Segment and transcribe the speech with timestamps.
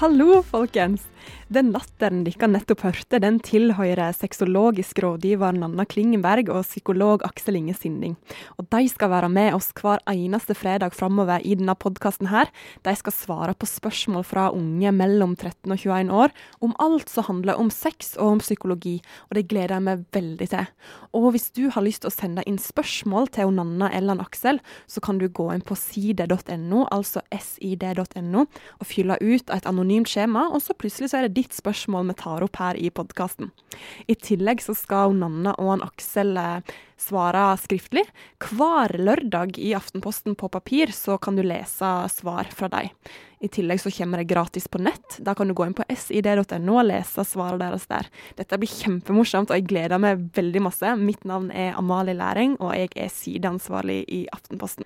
[0.00, 1.02] Hallo, folkens!
[1.50, 7.74] Den latteren dere nettopp hørte, den tilhører sexologisk rådgiver Nanna Klingenberg og psykolog Aksel Inge
[7.74, 8.12] Sinding.
[8.54, 12.52] Og de skal være med oss hver eneste fredag framover i denne podkasten her.
[12.86, 17.26] De skal svare på spørsmål fra unge mellom 13 og 21 år om alt som
[17.26, 20.70] handler om sex og om psykologi, og det gleder jeg meg veldig til.
[21.18, 25.02] Og hvis du har lyst til å sende inn spørsmål til Nanna eller Aksel, så
[25.02, 30.62] kan du gå inn på side.no, altså sid.no, og fylle ut et anonymt skjema, og
[30.62, 33.50] så plutselig så er det ditt spørsmål vi tar opp her i podkasten.
[34.06, 38.04] I tillegg så skal Nanna og han Aksel eh, svare skriftlig.
[38.44, 42.92] Hver lørdag i Aftenposten på papir så kan du lese svar fra dem.
[43.40, 45.16] I tillegg så kommer det gratis på nett.
[45.24, 48.10] Da kan du gå inn på sid.no og lese svarene deres der.
[48.36, 50.92] Dette blir kjempemorsomt, og jeg gleder meg veldig masse.
[51.00, 54.84] Mitt navn er Amalie Læring, og jeg er sideansvarlig i Aftenposten.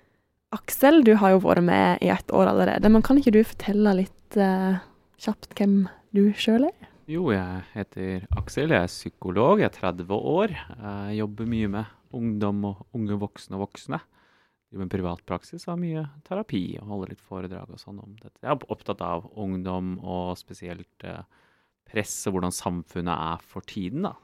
[0.55, 3.97] Aksel, du har jo vært med i et år allerede, men kan ikke du fortelle
[3.99, 4.79] litt eh,
[5.19, 5.81] kjapt hvem
[6.15, 6.91] du sjøl er?
[7.05, 10.53] Jo, jeg heter Aksel, jeg er psykolog, jeg er 30 år.
[10.55, 13.99] Jeg jobber mye med ungdom og unge voksne og voksne.
[14.71, 18.39] Driver med privatpraksis og har mye terapi og holder litt foredrag og sånn om dette.
[18.41, 21.21] Jeg er opptatt av ungdom og spesielt eh,
[21.85, 24.15] press og hvordan samfunnet er for tiden, da.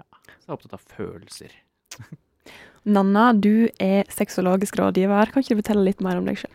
[0.00, 0.06] Ja,
[0.40, 1.56] så jeg er opptatt av følelser.
[2.96, 5.30] Nanna, du er sexologisk rådgiver.
[5.30, 6.54] Kan ikke du fortelle litt mer om deg sjøl?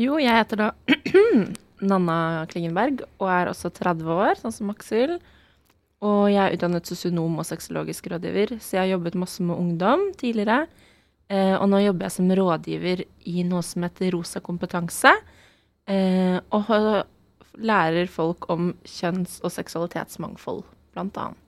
[0.00, 0.72] Jo, jeg heter da
[1.80, 5.18] Nanna Klingenberg og er også 30 år, sånn som Aksel.
[6.00, 10.06] Og jeg er utdannet sosionom og sexologisk rådgiver, så jeg har jobbet masse med ungdom
[10.20, 10.64] tidligere.
[11.30, 15.12] Eh, og nå jobber jeg som rådgiver i noe som heter Rosa kompetanse.
[15.90, 16.72] Eh, og
[17.60, 20.64] lærer folk om kjønns- og seksualitetsmangfold,
[20.94, 21.46] blant annet.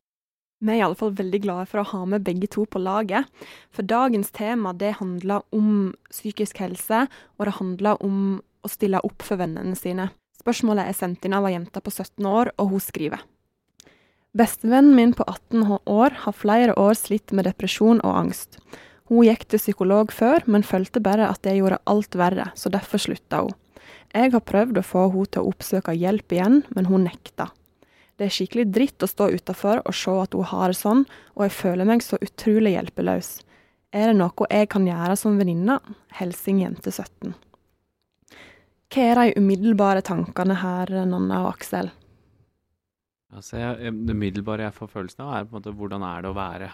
[0.62, 3.26] Vi er i alle fall veldig glade for å ha med begge to på laget.
[3.74, 9.24] For dagens tema det handler om psykisk helse, og det handler om å stille opp
[9.26, 10.12] for vennene sine.
[10.42, 13.22] Spørsmålet er sendt inn av ei jente på 17 år, og hun skriver.
[14.34, 18.58] Bestevennen min på 18 år har flere år slitt med depresjon og angst.
[19.12, 23.02] Hun gikk til psykolog før, men følte bare at det gjorde alt verre, så derfor
[23.04, 23.54] slutta hun.
[24.12, 27.50] Jeg har prøvd å få hun til å oppsøke hjelp igjen, men hun nekta.
[28.16, 31.46] Det er skikkelig dritt å stå utafor og se at hun har det sånn, og
[31.46, 33.34] jeg føler meg så utrolig hjelpeløs.
[33.92, 35.78] Er det noe jeg kan gjøre som venninne?
[36.16, 37.36] Helsing jente 17.
[38.92, 41.88] Hva er de umiddelbare tankene her, Nanna og Aksel?
[43.32, 46.28] Altså, jeg, det umiddelbare jeg får følelsen av, er på en måte hvordan er det
[46.28, 46.68] å være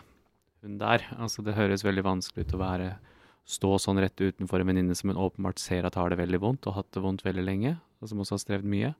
[0.64, 1.04] hun der?
[1.14, 2.88] Altså, det høres veldig vanskelig ut å være
[3.48, 6.66] stå sånn rett utenfor en venninne som hun åpenbart ser at har det veldig vondt,
[6.66, 8.90] og hatt det vondt veldig lenge, og som også har strevd mye.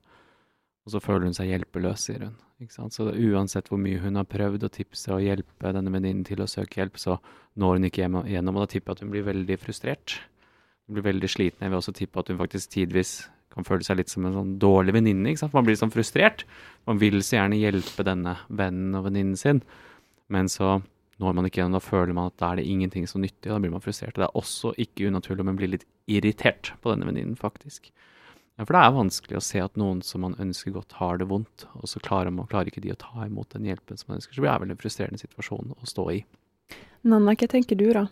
[0.87, 2.39] Og så føler hun seg hjelpeløs, sier hun.
[2.71, 6.47] Så uansett hvor mye hun har prøvd å tipse og hjelpe denne venninnen til å
[6.49, 7.19] søke hjelp, så
[7.59, 10.21] når hun ikke gjennom, og da tipper jeg at hun blir veldig frustrert.
[10.89, 11.65] Blir veldig sliten.
[11.65, 13.19] Jeg vil også tippe at hun faktisk tidvis
[13.53, 15.33] kan føle seg litt som en sånn dårlig venninne.
[15.53, 16.45] Man blir sånn frustrert.
[16.89, 19.61] Man vil så gjerne hjelpe denne vennen og venninnen sin,
[20.33, 20.79] men så
[21.19, 23.57] når man ikke gjennom, da føler man at da er det ingenting som nyttig, og
[23.57, 24.15] da blir man frustrert.
[24.15, 27.89] Det er også ikke unaturlig om man blir litt irritert på denne venninnen, faktisk.
[28.55, 31.27] Ja, for det er vanskelig å se at noen som man ønsker godt, har det
[31.27, 34.21] vondt, og så klarer, man, klarer ikke de å ta imot den hjelpen som man
[34.21, 34.35] ønsker.
[34.35, 36.21] Så det er vel en frustrerende situasjon å stå i.
[37.07, 38.07] Nanna, hva tenker du da?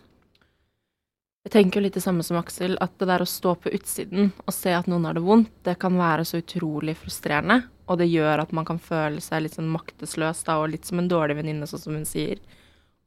[1.48, 4.26] Jeg tenker jo litt det samme som Aksel, at det der å stå på utsiden
[4.44, 7.62] og se at noen har det vondt, det kan være så utrolig frustrerende.
[7.88, 11.00] Og det gjør at man kan føle seg litt sånn maktesløs da, og litt som
[11.00, 12.42] en dårlig venninne, sånn som hun sier.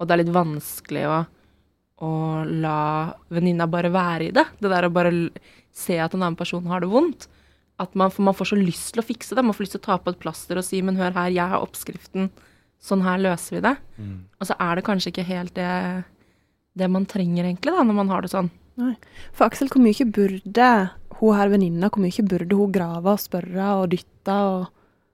[0.02, 1.20] Og det er litt vanskelig å,
[2.02, 2.10] å
[2.50, 2.80] la
[3.30, 4.48] venninna bare være i det.
[4.58, 5.12] Det der å bare
[5.70, 7.28] se at en annen person har det vondt.
[7.78, 9.44] At man, man får så lyst til å fikse det.
[9.46, 11.46] Man får lyst til å ta på et plaster og si 'men hør her, jeg
[11.54, 12.32] har oppskriften',
[12.82, 13.76] sånn her løser vi det.
[14.02, 14.18] Mm.
[14.42, 15.70] Og så er det kanskje ikke helt det
[16.78, 18.50] det man trenger, egentlig, da, når man har det sånn.
[18.80, 18.96] Nei.
[19.36, 20.68] For Aksel, hvor mye burde
[21.22, 24.70] hun her venninna, hvor mye burde hun grave og spørre og dytte og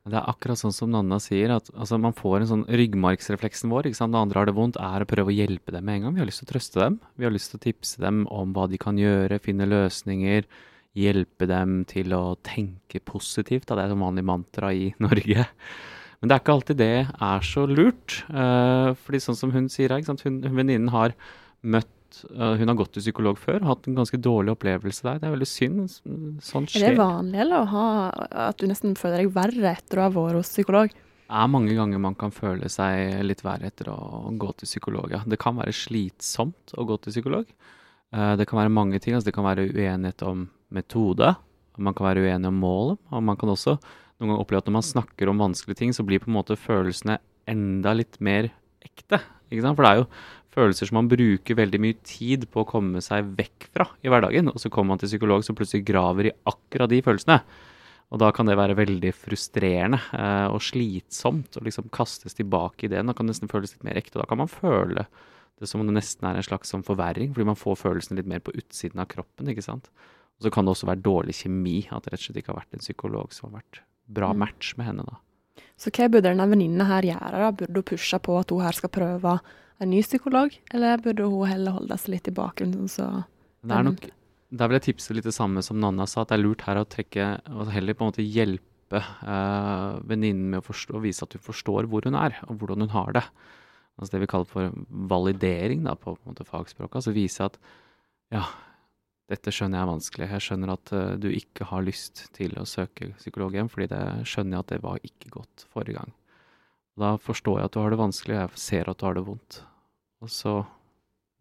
[0.07, 3.89] Det er akkurat sånn som Nanna sier, at altså, man får en sånn ryggmargsrefleksen vår.
[3.89, 4.13] ikke sant?
[4.13, 6.13] Når andre har det vondt, er å prøve å hjelpe dem med en gang.
[6.15, 6.95] Vi har lyst til å trøste dem.
[7.19, 10.47] Vi har lyst til å tipse dem om hva de kan gjøre, finne løsninger.
[10.95, 13.67] Hjelpe dem til å tenke positivt.
[13.67, 13.75] Da.
[13.75, 15.43] Det er et vanlig mantra i Norge.
[16.21, 18.21] Men det er ikke alltid det er så lurt.
[18.31, 20.23] Uh, fordi sånn som hun sier, her, sant?
[20.23, 21.17] Hun, venninnen har
[21.67, 21.93] møtt
[22.31, 25.17] hun har gått til psykolog før, hatt en ganske dårlig opplevelse der.
[25.19, 25.81] Det er veldig synd.
[26.41, 26.85] Sånt skjer.
[26.87, 27.87] Er det vanlig eller, ha,
[28.47, 30.95] at du nesten føler deg verre etter å ha vært hos psykolog?
[31.27, 35.11] Det er mange ganger man kan føle seg litt verre etter å gå til psykolog.
[35.11, 35.19] Ja.
[35.27, 37.51] Det kan være slitsomt å gå til psykolog.
[38.15, 39.17] Eh, det kan være mange ting.
[39.17, 41.33] Altså det kan være uenighet om metode.
[41.77, 43.01] Man kan være uenig om målet.
[43.11, 46.07] Og man kan også noen ganger oppleve at når man snakker om vanskelige ting, så
[46.07, 48.49] blir på en måte følelsene enda litt mer
[48.87, 49.19] ekte.
[49.51, 50.07] For det er jo
[50.57, 54.49] følelser som man bruker veldig mye tid på å komme seg vekk fra i hverdagen.
[54.51, 57.39] Og så kommer man til psykolog som plutselig graver i akkurat de følelsene.
[58.07, 62.91] Og da kan det være veldig frustrerende eh, og slitsomt å liksom kastes tilbake i
[62.93, 63.01] det.
[63.03, 64.15] Da kan det nesten føles litt mer ekte.
[64.17, 65.03] og Da kan man føle
[65.59, 68.29] det som om det nesten er en slags sånn forverring, fordi man får følelsene litt
[68.29, 69.49] mer på utsiden av kroppen.
[69.51, 69.89] ikke sant?
[70.37, 72.61] Og så kan det også være dårlig kjemi, at det rett og slett ikke har
[72.61, 74.37] vært en psykolog som har vært bra Mm.
[74.37, 75.03] match med henne.
[75.03, 75.17] da.
[75.75, 77.31] Så hva burde denne venninna her gjøre?
[77.41, 77.51] da?
[77.51, 79.39] Burde hun pushe på at hun her skal prøve
[79.83, 82.87] en ny psykolog, eller burde hun heller holde seg litt i bakgrunnen?
[82.91, 83.07] Så
[83.61, 84.07] det er nok,
[84.49, 86.79] Der vil jeg tipse litt det samme som Nanna sa, at det er lurt her
[86.79, 91.35] å trekke og heller på en måte hjelpe uh, venninnen med å forstå, vise at
[91.35, 93.25] hun forstår hvor hun er, og hvordan hun har det.
[93.97, 94.79] Altså det vi kaller for
[95.09, 96.99] validering da, på, på fagspråket.
[97.01, 97.57] Altså vise at
[98.33, 98.43] ja,
[99.27, 100.29] dette skjønner jeg er vanskelig.
[100.31, 104.03] Jeg skjønner at uh, du ikke har lyst til å søke psykolog igjen, fordi det
[104.29, 106.15] skjønner jeg at det var ikke godt forrige gang.
[106.97, 109.25] Da forstår jeg at du har det vanskelig, og jeg ser at du har det
[109.27, 109.59] vondt.
[110.25, 110.55] Og så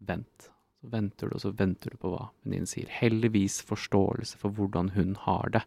[0.05, 0.51] vent.
[0.77, 2.89] Så venter du, og så venter du på hva venninnen sier.
[2.99, 5.63] Heldigvis forståelse for hvordan hun har det.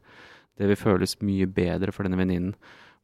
[0.61, 2.55] Det vil føles mye bedre for denne venninnen.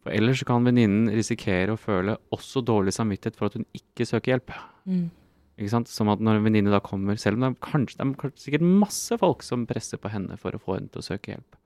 [0.05, 4.37] For ellers kan venninnen risikere å føle også dårlig samvittighet for at hun ikke søker
[4.37, 4.55] hjelp.
[4.87, 5.09] Mm.
[5.56, 5.91] Ikke sant?
[5.91, 8.67] Som at når en venninne da kommer, selv om det er kanskje, det er sikkert
[8.85, 11.59] masse folk som presser på henne for å få henne til å søke hjelp.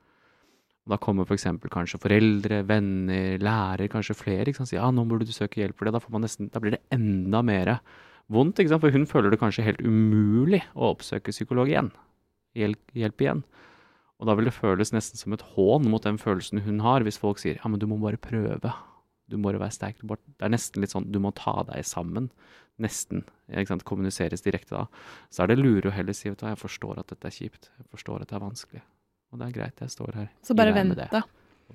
[0.90, 1.46] Da kommer f.eks.
[1.70, 4.48] kanskje foreldre, venner, lærer, kanskje flere.
[4.48, 4.72] ikke sant?
[4.72, 5.94] Sier ja, nå burde du søke hjelp for det.
[5.96, 7.76] Da, får man nesten, da blir det enda mer
[8.32, 8.58] vondt.
[8.58, 8.84] ikke sant?
[8.84, 11.90] For hun føler det kanskje helt umulig å oppsøke psykolog igjen.
[12.58, 13.42] Hjelp, hjelp igjen.
[14.20, 17.20] Og da vil det føles nesten som et hån mot den følelsen hun har, hvis
[17.20, 18.74] folk sier ja, men du må bare prøve.
[19.30, 20.02] Du må bare være sterk.
[20.02, 22.28] Det er nesten litt sånn du må ta deg sammen.
[22.80, 23.24] Nesten.
[23.48, 23.86] ikke sant?
[23.88, 24.86] Kommuniseres direkte da.
[25.32, 27.70] Så er det lure å heller si vet jeg forstår at dette er kjipt.
[27.78, 28.82] Jeg forstår at det er vanskelig.
[29.30, 30.32] Og det er greit, jeg står her.
[30.42, 31.22] Så bare vent, da.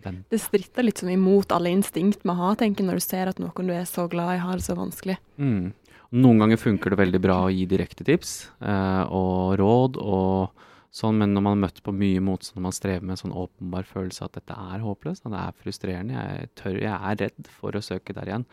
[0.04, 0.12] Det.
[0.28, 3.70] Det stritter litt sånn imot alle instinkt man har, tenker når du ser at noen
[3.70, 5.16] du er så glad i, har det så vanskelig.
[5.40, 5.72] Mm.
[6.16, 10.66] Noen ganger funker det veldig bra å gi direkte tips eh, og råd og
[10.96, 13.36] sånn, men når man har møtt på mye motstand, når man strever med en sånn
[13.36, 17.52] åpenbar følelse at dette er håpløst, at det er frustrerende, jeg, tør, jeg er redd
[17.52, 18.48] for å søke der igjen,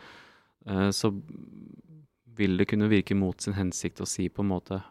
[0.67, 1.13] eh, så
[2.33, 4.81] vil det kunne virke mot sin hensikt å si på en måte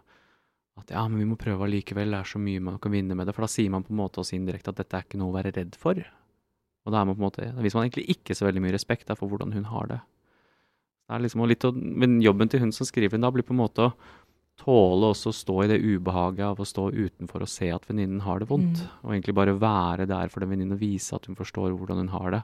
[0.81, 3.29] at ja, men vi må prøve allikevel, det er så mye man kan vinne med
[3.29, 3.35] det.
[3.37, 5.37] For da sier man på en måte også indirekte at dette er ikke noe å
[5.37, 6.01] være redd for.
[6.83, 8.75] Og da er man på en måte, da viser man egentlig ikke så veldig mye
[8.75, 10.01] respekt da, for hvordan hun har det.
[11.03, 13.61] Det er liksom litt men jobben til hun som skriver den da, blir på en
[13.61, 13.95] måte å
[14.63, 18.23] tåle også å stå i det ubehaget av å stå utenfor og se at venninnen
[18.25, 18.83] har det vondt.
[18.83, 18.93] Mm.
[19.03, 22.13] Og egentlig bare være der for den venninnen og vise at hun forstår hvordan hun
[22.15, 22.43] har det.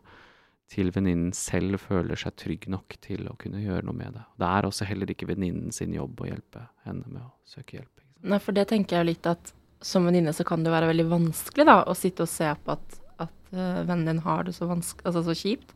[0.68, 4.26] Til venninnen selv føler seg trygg nok til å kunne gjøre noe med det.
[4.36, 7.94] Det er også heller ikke venninnen sin jobb å hjelpe henne med å søke hjelp.
[8.22, 10.88] Nei, for det tenker jeg jo litt at som venninne så kan det jo være
[10.90, 14.54] veldig vanskelig da, å sitte og se på at, at eh, vennen din har det
[14.56, 15.70] så, altså, så kjipt.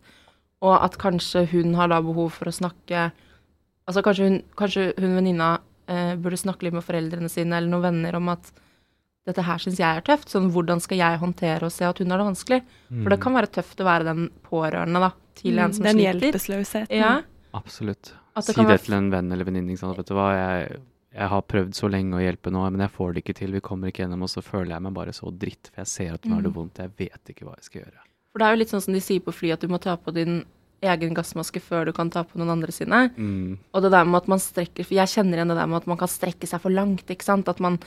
[0.62, 3.10] Og at kanskje hun har da behov for å snakke
[3.82, 5.56] Altså kanskje hun, kanskje hun venninna
[5.90, 8.52] eh, burde snakke litt med foreldrene sine eller noen venner om at
[9.26, 10.30] dette her syns jeg er tøft.
[10.30, 12.60] Sånn hvordan skal jeg håndtere og se at hun har det vanskelig?
[13.02, 16.30] For det kan være tøft å være den pårørende da, til en som Den sliter.
[16.30, 16.94] hjelpeløsheten.
[16.94, 17.10] Ja,
[17.58, 18.12] Absolutt.
[18.38, 19.96] At det Si kan det være- til en venn eller venninne.
[19.98, 20.80] Vet du hva, jeg,
[21.14, 23.52] jeg har prøvd så lenge å hjelpe nå, men jeg får det ikke til.
[23.52, 25.68] Vi kommer ikke gjennom, og så føler jeg meg bare så dritt.
[25.74, 26.56] For jeg ser at hun har det Mm.
[26.56, 26.78] vondt.
[26.78, 28.00] Jeg vet ikke hva jeg skal gjøre.
[28.32, 29.94] for det er jo litt sånn som de sier på fly, at du må ta
[29.96, 30.44] på din
[30.82, 33.10] egen gassmaske før du kan ta på noen andre sine.
[33.16, 33.58] Mm.
[33.74, 35.86] Og det der med at man strekker For jeg kjenner igjen det der med at
[35.86, 37.48] man kan strekke seg for langt, ikke sant.
[37.48, 37.78] At man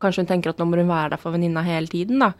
[0.00, 2.32] Kanskje hun tenker at nå må hun være der for venninna hele tiden, da.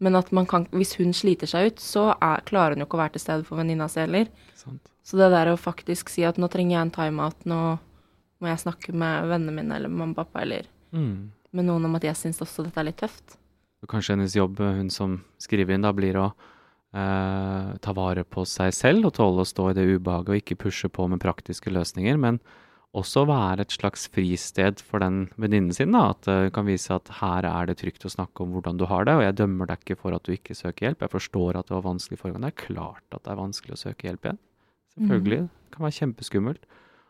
[0.00, 2.98] Men at man kan Hvis hun sliter seg ut, så er, klarer hun jo ikke
[2.98, 4.26] å være til stede for venninna si heller.
[5.02, 7.78] Så det der å faktisk si at nå trenger jeg en timeout, nå
[8.40, 11.30] må jeg snakke med vennene mine eller mamma og pappa eller Mm.
[11.52, 13.36] med noen om at jeg syns også dette er litt tøft.
[13.82, 16.32] Og kanskje hennes jobb, hun som skriver inn, da blir å
[16.94, 20.56] eh, ta vare på seg selv og tåle å stå i det ubehaget og ikke
[20.64, 22.40] pushe på med praktiske løsninger, men
[22.96, 25.92] også være et slags fristed for den venninnen sin.
[25.92, 28.86] da, At hun kan vise at her er det trygt å snakke om hvordan du
[28.86, 31.00] har det, og jeg dømmer deg ikke for at du ikke søker hjelp.
[31.04, 32.48] Jeg forstår at det var vanskelig forrige gang.
[32.48, 34.38] Det er klart at det er vanskelig å søke hjelp igjen.
[34.96, 35.42] Selvfølgelig.
[35.52, 36.62] Det kan være kjempeskummelt.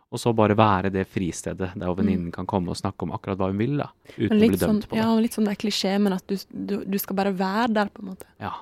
[0.09, 3.41] Og så bare være det fristedet der venninnen venninnen kan komme og snakke om akkurat
[3.41, 3.91] hva hun vil, da.
[4.17, 6.37] Uten å bli dømt sånn, på ja, litt sånn det er klisjé, men at du,
[6.49, 8.29] du, du skal bare være der, på en måte.
[8.41, 8.55] Ja.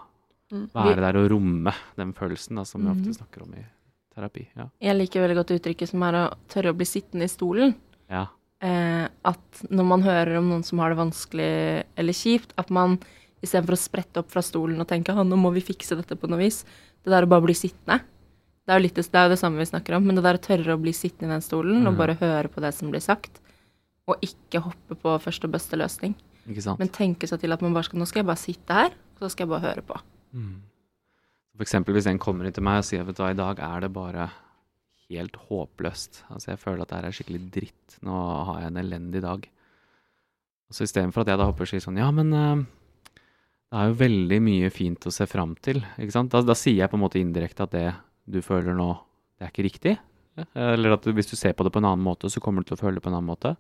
[0.51, 0.65] Mm.
[0.75, 3.63] Være der og romme den følelsen da, som vi ofte snakker om i
[4.17, 4.47] terapi.
[4.59, 4.67] Ja.
[4.89, 7.77] Jeg liker veldig godt uttrykket som er å tørre å bli sittende i stolen.
[8.11, 8.27] ja.
[8.65, 11.53] eh, at når man hører om noen som har det vanskelig
[11.99, 12.99] eller kjipt, at man
[13.45, 16.31] istedenfor å sprette opp fra stolen og tenke at nå må vi fikse dette på
[16.31, 16.65] noe vis,
[17.05, 18.01] det der å bare bli sittende
[18.67, 20.39] det er, jo litt, det det er det samme vi snakker om, men det der
[20.39, 21.99] å tørre å bli sittende i den stolen og Mhm.
[21.99, 23.41] bare høre på det som blir sagt,
[24.09, 26.15] og ikke hoppe på første og beste løsning,
[26.49, 26.79] Ikke sant?
[26.79, 29.21] men tenke seg til at man bare skal Nå skal jeg bare sitte her, og
[29.21, 30.01] så skal jeg bare høre på.
[30.35, 30.61] Mm.
[31.57, 33.59] For eksempel hvis en kommer inn til meg og sier vet du hva, i dag
[33.59, 34.31] er det bare
[35.09, 36.25] helt håpløst.
[36.31, 37.99] Altså jeg føler at det her er skikkelig dritt.
[38.03, 39.49] Nå har jeg en elendig dag.
[40.69, 42.65] Og så istedenfor at jeg da hopper og sier sånn Ja, men eh,
[43.71, 45.81] det er jo veldig mye fint å se fram til.
[45.99, 46.31] ikke sant?
[46.31, 47.95] Da, da sier jeg på en måte indirekte at det
[48.27, 48.91] du føler nå,
[49.39, 49.95] det er ikke riktig.
[50.59, 52.77] Eller at hvis du ser på det på en annen måte, så kommer du til
[52.77, 53.55] å føle det på en annen måte.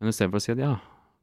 [0.00, 0.74] Men istedenfor å si at ja,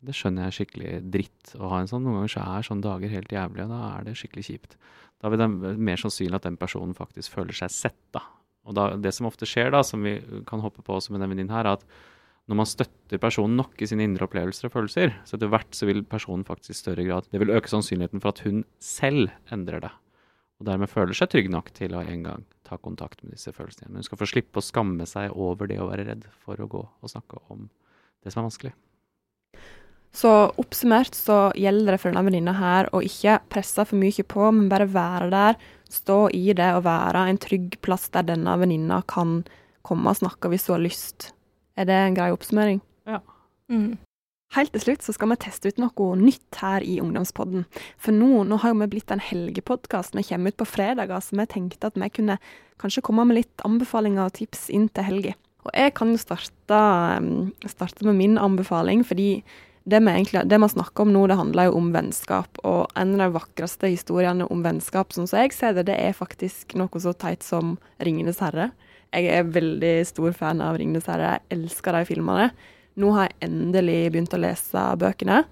[0.06, 2.04] det skjønner jeg skikkelig dritt å ha en sånn.
[2.06, 4.78] Noen ganger så er sånne dager helt jævlige, og da er det skikkelig kjipt.
[5.24, 5.48] Da vil det
[5.90, 8.22] mer sannsynlig at den personen faktisk føler seg sett, da.
[8.68, 11.32] Og da, det som ofte skjer, da, som vi kan hoppe på også med den
[11.32, 11.88] venninnen her, er at
[12.48, 15.88] når man støtter personen nok i sine indre opplevelser og følelser, så etter hvert så
[15.90, 19.84] vil personen faktisk i større grad Det vil øke sannsynligheten for at hun selv endrer
[19.84, 19.92] det.
[20.62, 23.88] Og dermed føler seg trygg nok til å en gang ta kontakt med disse følelsene.
[23.88, 23.96] igjen.
[23.96, 26.84] hun skal få slippe å skamme seg over det å være redd for å gå
[26.84, 27.70] og snakke om
[28.24, 28.74] det som er vanskelig.
[30.18, 34.48] Så oppsummert så gjelder det for denne venninna her å ikke presse for mye på,
[34.56, 35.60] men bare være der,
[35.94, 39.44] stå i det og være en trygg plass der denne venninna kan
[39.86, 41.32] komme og snakke hvis hun har lyst.
[41.78, 42.82] Er det en grei oppsummering?
[43.08, 43.22] Ja.
[43.70, 44.00] Mm.
[44.56, 47.66] Helt til slutt så skal vi teste ut noe nytt her i Ungdomspodden.
[48.00, 50.16] For nå, nå har jo vi blitt en helgepodkast.
[50.16, 52.38] Vi kommer ut på fredager, så vi tenkte at vi kunne
[52.82, 55.34] kanskje komme med litt anbefalinger og tips inn til helga.
[55.68, 56.78] Og jeg kan jo starte,
[57.20, 59.44] um, starte med min anbefaling, fordi
[59.88, 62.60] det vi, egentlig, det vi snakker om nå, det handler jo om vennskap.
[62.68, 66.16] Og en av de vakreste historiene om vennskap, sånn som jeg ser det, det er
[66.16, 68.72] faktisk noe så teit som 'Ringenes herre'.
[69.16, 71.40] Jeg er veldig stor fan av 'Ringenes herre'.
[71.40, 72.52] Jeg elsker de filmene.
[72.98, 75.44] Nå har jeg endelig begynt å lese bøkene.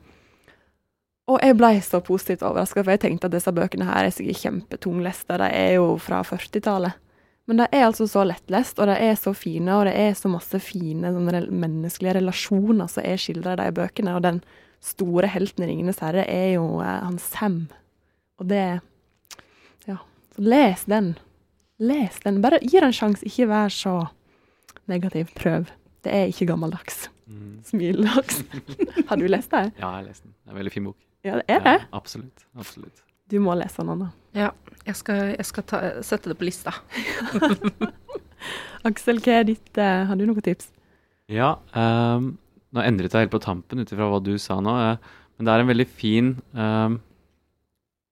[1.30, 4.44] Og jeg ble så positivt overraska, for jeg tenkte at disse bøkene her er sikkert
[4.44, 5.40] kjempetungleste.
[5.42, 7.02] De er jo fra 40-tallet.
[7.46, 10.30] Men de er altså så lettlest, og de er så fine, og det er så
[10.34, 14.16] masse fine menneskelige relasjoner som er skildra i de bøkene.
[14.18, 14.42] Og den
[14.86, 17.68] store helten i 'Ringenes herre' er jo eh, han Sam.
[18.40, 18.82] Og det
[19.88, 19.98] Ja.
[20.36, 21.18] Så les den.
[21.78, 22.42] Les den.
[22.42, 23.26] Bare gi den en sjanse.
[23.26, 24.08] Ikke vær så
[24.88, 25.30] negativ.
[25.36, 25.70] Prøv.
[26.04, 27.10] Det er ikke gammeldags.
[27.28, 27.58] Mm.
[27.66, 28.44] Smiledags.
[29.10, 29.72] har du lest den?
[29.80, 30.36] Ja, jeg har lest den.
[30.36, 30.98] Det er en veldig fin bok.
[31.26, 31.76] Ja, det er det.
[31.82, 32.46] Ja, absolutt.
[32.56, 33.04] Absolutt.
[33.32, 34.12] Du må lese den, Anna.
[34.38, 34.52] Ja,
[34.86, 36.76] jeg skal, jeg skal ta, sette det på lista.
[38.86, 40.70] Aksel, hva er ditt uh, Har du noen tips?
[41.32, 42.36] Ja, um,
[42.76, 44.76] nå endret jeg helt på tampen ut ifra hva du sa nå.
[44.76, 47.00] uh, men det er en veldig fin um,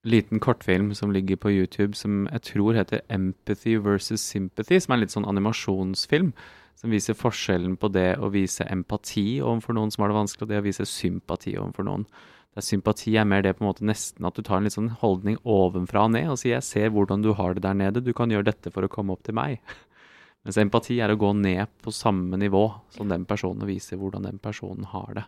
[0.03, 4.97] liten kortfilm som ligger på YouTube som jeg tror heter Empathy versus Sympathy, som er
[4.97, 6.33] en litt sånn animasjonsfilm.
[6.75, 10.51] Som viser forskjellen på det å vise empati overfor noen som har det vanskelig, og
[10.51, 12.05] det å vise sympati overfor noen.
[12.53, 14.91] Der sympati er mer det på en måte nesten at du tar en litt sånn
[15.01, 18.13] holdning ovenfra og ned og sier 'jeg ser hvordan du har det der nede, du
[18.13, 19.59] kan gjøre dette for å komme opp til meg'.
[20.45, 24.23] Mens empati er å gå ned på samme nivå som den personen og vise hvordan
[24.23, 25.25] den personen har det.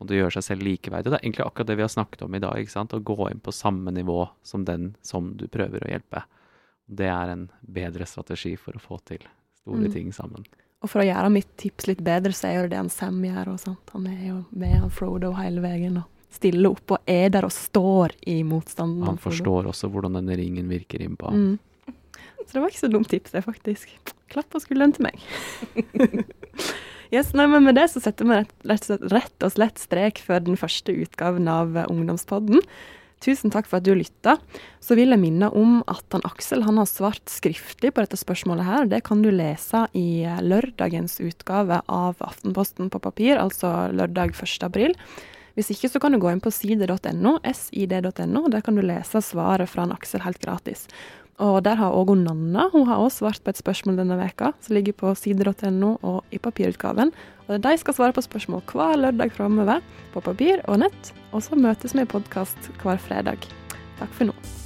[0.00, 1.10] Og det gjør seg selv likeverdig.
[1.10, 2.54] Det er egentlig akkurat det vi har snakket om i dag.
[2.56, 2.92] ikke sant?
[2.92, 6.22] Å gå inn på samme nivå som den som du prøver å hjelpe.
[6.86, 9.18] Det er en bedre strategi for å få til
[9.62, 9.92] store Mm.
[9.92, 10.44] ting sammen.
[10.86, 13.18] Og for å gjøre mitt tips litt bedre, så er jo det det han Sam
[13.26, 13.56] gjør.
[13.90, 17.54] Han er jo med han Frodo hele veien og stiller opp og er der og
[17.54, 19.02] står i motstanden.
[19.08, 21.32] Han forstår også hvordan denne ringen virker innpå.
[21.32, 21.56] Mm.
[22.44, 23.96] Så det var ikke så dumt tips, det, faktisk.
[24.30, 25.18] Klapp på skulderen til meg.
[27.14, 30.44] yes, nei, men Med det så setter vi rett, rett, rett og slett strek for
[30.46, 32.62] den første utgaven av Ungdomspodden.
[33.26, 34.36] Tusen takk for at du lytta.
[34.78, 38.68] Så vil jeg minne om at han Aksel han har svart skriftlig på dette spørsmålet
[38.68, 38.90] her.
[38.90, 44.68] Det kan du lese i lørdagens utgave av Aftenposten på papir, altså lørdag 1.
[44.68, 44.94] april.
[45.56, 49.72] Hvis ikke så kan du gå inn på side.no, sid.no, der kan du lese svaret
[49.72, 50.84] fra han Aksel helt gratis.
[51.42, 54.76] Og der har òg Nanna hun har også svart på et spørsmål denne veka, som
[54.76, 57.12] ligger på sider.no og i papirutgaven.
[57.46, 61.12] Og De skal svare på spørsmål hver lørdag framover, på papir og nett.
[61.32, 63.44] Og så møtes vi i podkast hver fredag.
[64.00, 64.65] Takk for nå.